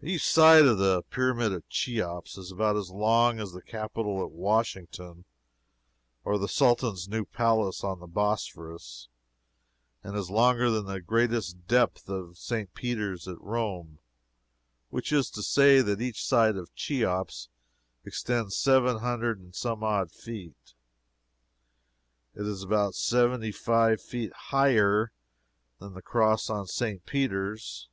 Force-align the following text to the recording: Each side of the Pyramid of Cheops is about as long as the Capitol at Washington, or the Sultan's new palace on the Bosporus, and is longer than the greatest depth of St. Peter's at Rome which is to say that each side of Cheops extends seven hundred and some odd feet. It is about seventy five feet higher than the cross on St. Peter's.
Each 0.00 0.26
side 0.26 0.64
of 0.64 0.78
the 0.78 1.02
Pyramid 1.10 1.52
of 1.52 1.68
Cheops 1.68 2.38
is 2.38 2.50
about 2.50 2.74
as 2.78 2.88
long 2.88 3.38
as 3.38 3.52
the 3.52 3.60
Capitol 3.60 4.24
at 4.24 4.30
Washington, 4.30 5.26
or 6.24 6.38
the 6.38 6.48
Sultan's 6.48 7.06
new 7.06 7.26
palace 7.26 7.84
on 7.84 8.00
the 8.00 8.06
Bosporus, 8.06 9.08
and 10.02 10.16
is 10.16 10.30
longer 10.30 10.70
than 10.70 10.86
the 10.86 11.02
greatest 11.02 11.66
depth 11.66 12.08
of 12.08 12.38
St. 12.38 12.72
Peter's 12.72 13.28
at 13.28 13.38
Rome 13.42 13.98
which 14.88 15.12
is 15.12 15.28
to 15.32 15.42
say 15.42 15.82
that 15.82 16.00
each 16.00 16.24
side 16.24 16.56
of 16.56 16.74
Cheops 16.74 17.50
extends 18.06 18.56
seven 18.56 19.00
hundred 19.00 19.38
and 19.38 19.54
some 19.54 19.84
odd 19.84 20.10
feet. 20.10 20.72
It 22.34 22.46
is 22.46 22.62
about 22.62 22.94
seventy 22.94 23.52
five 23.52 24.00
feet 24.00 24.32
higher 24.32 25.12
than 25.78 25.92
the 25.92 26.00
cross 26.00 26.48
on 26.48 26.66
St. 26.66 27.04
Peter's. 27.04 27.90